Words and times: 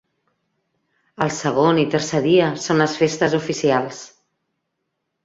El 1.25 1.31
segon 1.39 1.81
i 1.81 1.85
tercer 1.95 2.21
dia 2.23 2.47
són 2.63 2.81
les 2.85 2.97
festes 3.03 3.37
oficials. 3.41 4.01